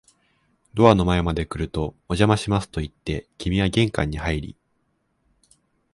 [0.73, 4.57] ドアの前まで来ると、お邪魔しますと言って、君は玄関に入り、